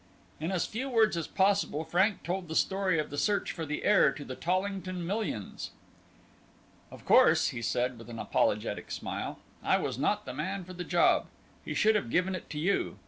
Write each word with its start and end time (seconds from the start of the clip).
In 0.39 0.51
as 0.51 0.65
few 0.65 0.89
words 0.89 1.15
as 1.15 1.27
possible 1.27 1.83
Frank 1.83 2.23
told 2.23 2.47
the 2.47 2.55
story 2.55 2.97
of 2.97 3.11
the 3.11 3.19
search 3.19 3.51
for 3.51 3.67
the 3.67 3.83
heir 3.83 4.11
to 4.11 4.25
the 4.25 4.35
Tollington 4.35 5.05
millions. 5.05 5.69
"Of 6.89 7.05
course," 7.05 7.49
he 7.49 7.61
said, 7.61 7.99
with 7.99 8.09
an 8.09 8.17
apologetic 8.17 8.89
smile, 8.89 9.37
"I 9.61 9.77
was 9.77 9.99
not 9.99 10.25
the 10.25 10.33
man 10.33 10.63
for 10.63 10.73
the 10.73 10.83
job 10.83 11.27
he 11.63 11.75
should 11.75 11.93
have 11.93 12.09
given 12.09 12.33
it 12.33 12.49
to 12.49 12.57
you. 12.57 12.97